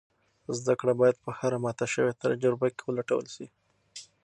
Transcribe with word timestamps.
زده 0.57 0.73
کړه 0.79 0.93
باید 1.01 1.21
په 1.23 1.31
هره 1.39 1.57
ماته 1.65 1.85
شوې 1.93 2.19
تجربه 2.23 2.67
کې 2.75 2.83
ولټول 2.85 3.25
شي. 3.35 3.45